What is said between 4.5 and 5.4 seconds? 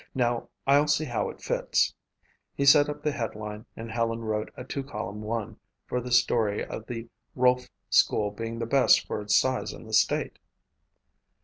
a two column